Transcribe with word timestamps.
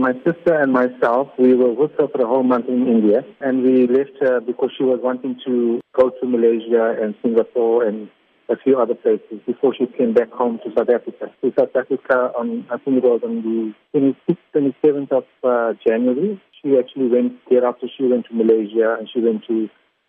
My 0.00 0.14
sister 0.24 0.54
and 0.54 0.72
myself, 0.72 1.28
we 1.38 1.52
were 1.52 1.74
with 1.74 1.90
her 1.98 2.08
for 2.08 2.22
a 2.22 2.26
whole 2.26 2.42
month 2.42 2.70
in 2.70 2.88
India, 2.88 3.22
and 3.42 3.62
we 3.62 3.86
left 3.86 4.16
her 4.20 4.40
because 4.40 4.70
she 4.78 4.82
was 4.82 4.98
wanting 5.02 5.38
to 5.44 5.78
go 5.92 6.08
to 6.08 6.26
Malaysia 6.26 6.96
and 6.98 7.14
Singapore 7.20 7.84
and 7.84 8.08
a 8.48 8.56
few 8.56 8.80
other 8.80 8.94
places 8.94 9.44
before 9.46 9.74
she 9.74 9.84
came 9.98 10.14
back 10.14 10.30
home 10.30 10.58
to 10.64 10.72
South 10.74 10.88
Africa. 10.88 11.30
To 11.42 11.52
South 11.52 11.76
Africa 11.76 12.32
on, 12.34 12.66
I 12.70 12.78
think 12.78 12.96
it 12.96 13.04
was 13.04 13.20
on 13.22 13.42
the 13.44 13.74
26th, 13.92 14.38
27th 14.56 15.12
of 15.12 15.24
uh, 15.44 15.74
January. 15.86 16.40
She 16.62 16.78
actually 16.78 17.08
went, 17.08 17.34
thereafter 17.50 17.86
she 17.94 18.04
went 18.04 18.24
to 18.28 18.34
Malaysia 18.34 18.96
and 18.98 19.06
she 19.12 19.20
went 19.20 19.44
to 19.48 19.68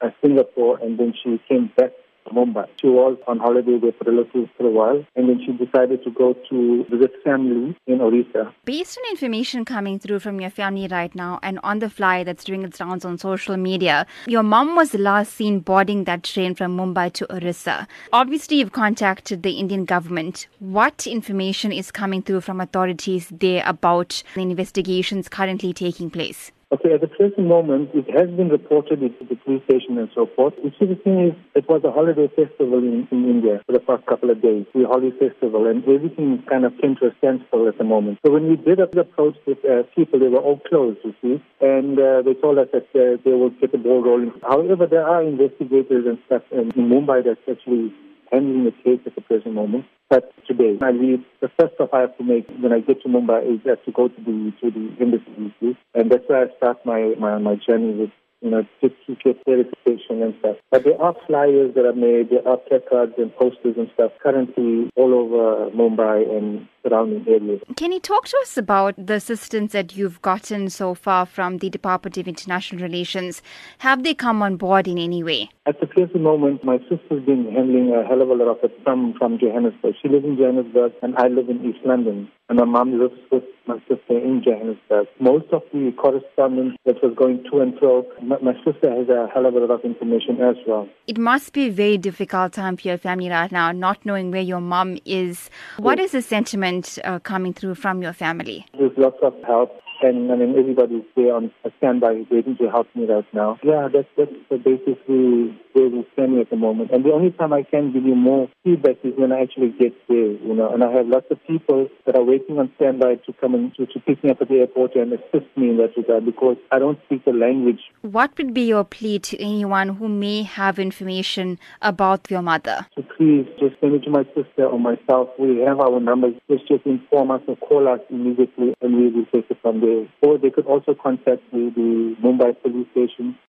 uh, 0.00 0.10
Singapore 0.22 0.78
and 0.78 0.96
then 0.96 1.12
she 1.24 1.40
came 1.48 1.72
back 1.76 1.90
Mumbai. 2.32 2.66
She 2.80 2.88
was 2.88 3.18
on 3.26 3.38
holiday 3.38 3.76
with 3.76 3.94
relatives 4.06 4.50
for 4.56 4.66
a 4.66 4.70
while, 4.70 5.04
and 5.16 5.28
then 5.28 5.40
she 5.44 5.52
decided 5.52 6.02
to 6.04 6.10
go 6.10 6.34
to 6.50 6.84
visit 6.90 7.12
family 7.24 7.76
in 7.86 8.00
Orissa. 8.00 8.52
Based 8.64 8.98
on 8.98 9.10
information 9.10 9.64
coming 9.64 9.98
through 9.98 10.20
from 10.20 10.40
your 10.40 10.50
family 10.50 10.88
right 10.88 11.14
now 11.14 11.38
and 11.42 11.58
on 11.62 11.78
the 11.78 11.90
fly 11.90 12.24
that's 12.24 12.44
doing 12.44 12.64
its 12.64 12.80
rounds 12.80 13.04
on 13.04 13.18
social 13.18 13.56
media, 13.56 14.06
your 14.26 14.42
mom 14.42 14.74
was 14.76 14.94
last 14.94 15.34
seen 15.34 15.60
boarding 15.60 16.04
that 16.04 16.22
train 16.22 16.54
from 16.54 16.76
Mumbai 16.76 17.12
to 17.12 17.32
Orissa. 17.32 17.86
Obviously, 18.12 18.58
you've 18.58 18.72
contacted 18.72 19.42
the 19.42 19.52
Indian 19.52 19.84
government. 19.84 20.48
What 20.58 21.06
information 21.06 21.72
is 21.72 21.90
coming 21.90 22.22
through 22.22 22.40
from 22.42 22.60
authorities 22.60 23.28
there 23.30 23.62
about 23.66 24.22
the 24.34 24.42
investigations 24.42 25.28
currently 25.28 25.72
taking 25.72 26.10
place? 26.10 26.52
Okay, 26.72 26.94
at 26.94 27.02
the 27.02 27.06
present 27.06 27.46
moment, 27.46 27.90
it 27.92 28.08
has 28.16 28.30
been 28.30 28.48
reported 28.48 29.04
at 29.04 29.12
the 29.28 29.36
police 29.44 29.62
station 29.64 29.98
and 29.98 30.08
so 30.14 30.24
forth. 30.34 30.54
You 30.64 30.72
see, 30.80 30.86
the 30.86 30.96
thing 30.96 31.20
is, 31.20 31.34
it 31.54 31.68
was 31.68 31.84
a 31.84 31.92
holiday 31.92 32.28
festival 32.28 32.78
in, 32.78 33.06
in 33.12 33.28
India 33.28 33.60
for 33.66 33.72
the 33.72 33.80
past 33.80 34.06
couple 34.06 34.30
of 34.30 34.40
days, 34.40 34.64
the 34.72 34.88
holiday 34.88 35.12
festival, 35.20 35.66
and 35.66 35.84
everything 35.84 36.42
kind 36.48 36.64
of 36.64 36.72
came 36.80 36.96
to 36.96 37.08
a 37.08 37.14
standstill 37.18 37.68
at 37.68 37.76
the 37.76 37.84
moment. 37.84 38.20
So 38.24 38.32
when 38.32 38.48
we 38.48 38.56
did 38.56 38.80
approach 38.80 39.36
with 39.46 39.58
uh, 39.68 39.82
people, 39.94 40.18
they 40.18 40.28
were 40.28 40.40
all 40.40 40.60
closed, 40.60 41.00
you 41.04 41.12
see, 41.20 41.44
and 41.60 42.00
uh, 42.00 42.22
they 42.22 42.32
told 42.40 42.56
us 42.56 42.68
that 42.72 42.88
uh, 42.96 43.20
they 43.22 43.36
would 43.36 43.60
get 43.60 43.72
the 43.72 43.76
ball 43.76 44.02
rolling. 44.02 44.32
However, 44.40 44.86
there 44.86 45.06
are 45.06 45.22
investigators 45.22 46.06
and 46.08 46.16
stuff 46.24 46.40
in, 46.52 46.72
in 46.72 46.88
Mumbai 46.88 47.20
that's 47.22 47.44
actually 47.50 47.92
handling 48.32 48.64
the 48.64 48.72
case 48.82 49.00
at 49.06 49.14
the 49.14 49.20
present 49.20 49.54
moment. 49.54 49.84
But 50.08 50.32
today, 50.46 50.78
I 50.82 50.90
leave, 50.90 51.24
the 51.40 51.50
first 51.58 51.74
stop 51.74 51.94
I 51.94 52.00
have 52.00 52.16
to 52.18 52.24
make 52.24 52.48
when 52.60 52.72
I 52.72 52.80
get 52.80 53.02
to 53.02 53.08
Mumbai 53.08 53.54
is 53.54 53.60
uh, 53.66 53.76
to 53.84 53.92
go 53.92 54.08
to 54.08 54.20
the 54.20 54.52
to 54.60 54.70
the 54.70 54.96
embassy, 55.00 55.76
and 55.94 56.10
that's 56.10 56.28
where 56.28 56.44
I 56.48 56.56
start 56.56 56.84
my 56.84 57.14
my, 57.18 57.38
my 57.38 57.56
journey 57.56 57.94
with 57.94 58.10
you 58.42 58.50
know, 58.50 58.66
just 58.80 58.94
to 59.06 59.14
get 59.22 59.38
verification 59.46 60.20
and 60.22 60.34
stuff. 60.40 60.56
But 60.70 60.84
there 60.84 61.00
are 61.00 61.14
flyers 61.26 61.74
that 61.76 61.84
are 61.84 61.94
made, 61.94 62.30
there 62.30 62.46
are 62.46 62.56
placards 62.56 63.14
and 63.16 63.34
posters 63.36 63.76
and 63.78 63.88
stuff 63.94 64.10
currently 64.20 64.90
all 64.96 65.14
over 65.14 65.70
Mumbai 65.70 66.28
and 66.28 66.66
surrounding 66.82 67.24
areas. 67.28 67.60
Can 67.76 67.92
you 67.92 68.00
talk 68.00 68.26
to 68.26 68.36
us 68.42 68.56
about 68.56 68.94
the 68.96 69.14
assistance 69.14 69.72
that 69.72 69.96
you've 69.96 70.20
gotten 70.22 70.70
so 70.70 70.94
far 70.94 71.26
from 71.26 71.58
the 71.58 71.70
Department 71.70 72.16
of 72.18 72.28
International 72.28 72.82
Relations? 72.82 73.42
Have 73.78 74.02
they 74.02 74.14
come 74.14 74.42
on 74.42 74.56
board 74.56 74.88
in 74.88 74.98
any 74.98 75.22
way? 75.22 75.50
At 75.64 75.80
the 75.80 75.86
present 75.86 76.20
moment, 76.20 76.64
my 76.64 76.78
sister's 76.88 77.24
been 77.24 77.50
handling 77.52 77.92
a 77.94 78.06
hell 78.06 78.20
of 78.20 78.28
a 78.28 78.34
lot 78.34 78.48
of 78.48 78.58
it 78.64 78.76
from, 78.82 79.14
from 79.18 79.38
Johannesburg. 79.38 79.94
She 80.02 80.08
lives 80.08 80.24
in 80.24 80.36
Johannesburg 80.36 80.92
and 81.02 81.16
I 81.16 81.28
live 81.28 81.48
in 81.48 81.64
East 81.64 81.84
London. 81.84 82.28
And 82.48 82.58
my 82.58 82.64
mom 82.64 82.98
lives 82.98 83.14
with 83.30 83.44
my 83.66 83.78
sister 83.88 84.18
in 84.18 84.42
Johannesburg. 84.44 85.06
Most 85.20 85.46
of 85.52 85.62
the 85.72 85.92
correspondence 85.96 86.76
that 86.84 86.96
was 87.02 87.14
going 87.16 87.44
to 87.50 87.60
and 87.60 87.78
fro, 87.78 88.04
my, 88.20 88.38
my 88.40 88.54
sister 88.64 88.90
has 88.90 89.08
a 89.08 89.28
hell 89.32 89.46
of 89.46 89.54
a 89.54 89.60
lot 89.60 89.70
of 89.70 89.84
information 89.84 90.40
as 90.40 90.56
well. 90.66 90.88
It 91.06 91.16
must 91.16 91.52
be 91.52 91.68
a 91.68 91.70
very 91.70 91.96
difficult 91.96 92.52
time 92.52 92.76
for 92.76 92.88
your 92.88 92.98
family 92.98 93.30
right 93.30 93.52
now, 93.52 93.70
not 93.70 94.04
knowing 94.04 94.32
where 94.32 94.42
your 94.42 94.60
mom 94.60 94.98
is. 95.04 95.48
What 95.78 95.98
yes. 95.98 96.06
is 96.06 96.12
the 96.12 96.22
sentiment 96.22 96.71
uh, 97.04 97.18
coming 97.18 97.52
through 97.52 97.74
from 97.74 98.02
your 98.02 98.12
family? 98.12 98.66
There's 98.78 98.96
lots 98.96 99.18
of 99.22 99.34
help 99.46 99.70
and 100.02 100.30
I 100.30 100.36
mean 100.36 100.58
everybody's 100.58 101.04
there 101.16 101.34
on 101.34 101.50
a 101.64 101.70
standby 101.78 102.24
waiting 102.30 102.56
to 102.58 102.70
help 102.70 102.88
me 102.94 103.06
right 103.06 103.26
now. 103.32 103.58
Yeah, 103.62 103.88
that's 103.92 104.08
that's 104.16 104.32
basically 104.62 105.58
where 105.72 105.88
we 105.88 106.06
stand 106.12 106.38
at 106.38 106.50
the 106.50 106.56
moment. 106.56 106.90
And 106.90 107.04
the 107.04 107.12
only 107.12 107.30
time 107.30 107.52
I 107.52 107.62
can 107.62 107.92
give 107.92 108.04
you 108.04 108.14
more 108.14 108.48
feedback 108.64 108.96
is 109.02 109.14
when 109.16 109.32
I 109.32 109.42
actually 109.42 109.70
get 109.78 109.92
there, 110.08 110.32
you 110.32 110.54
know. 110.54 110.72
And 110.72 110.84
I 110.84 110.92
have 110.92 111.06
lots 111.06 111.26
of 111.30 111.38
people 111.46 111.88
that 112.06 112.16
are 112.16 112.22
waiting 112.22 112.58
on 112.58 112.70
standby 112.76 113.16
to 113.26 113.32
come 113.40 113.54
and 113.54 113.74
to, 113.76 113.86
to 113.86 114.00
pick 114.00 114.22
me 114.22 114.30
up 114.30 114.40
at 114.40 114.48
the 114.48 114.56
airport 114.56 114.94
and 114.96 115.12
assist 115.12 115.46
me 115.56 115.70
in 115.70 115.76
that 115.78 115.96
regard 115.96 116.24
because 116.24 116.56
I 116.70 116.78
don't 116.78 116.98
speak 117.06 117.24
the 117.24 117.32
language. 117.32 117.80
What 118.02 118.36
would 118.38 118.52
be 118.52 118.62
your 118.62 118.84
plea 118.84 119.18
to 119.20 119.40
anyone 119.40 119.96
who 119.96 120.08
may 120.08 120.42
have 120.42 120.78
information 120.78 121.58
about 121.80 122.30
your 122.30 122.42
mother? 122.42 122.86
So 122.94 123.02
please 123.16 123.46
just 123.58 123.80
send 123.80 123.94
it 123.94 124.04
to 124.04 124.10
my 124.10 124.24
sister 124.34 124.64
or 124.64 124.78
myself. 124.78 125.30
We 125.38 125.58
have 125.60 125.80
our 125.80 126.00
numbers. 126.00 126.34
Just 126.50 126.68
just 126.68 126.84
inform 126.86 127.30
us 127.30 127.42
or 127.46 127.56
call 127.56 127.88
us 127.88 128.00
immediately 128.10 128.74
and 128.80 128.96
we 128.96 129.08
will 129.10 129.26
take 129.26 129.50
it 129.50 129.58
from 129.62 129.80
there 129.80 129.91
or 130.22 130.38
they 130.38 130.50
could 130.50 130.66
also 130.66 130.94
contact 130.94 131.42
the, 131.52 131.72
the 131.74 132.16
Mumbai 132.22 132.60
police 132.62 132.86
station 132.92 133.38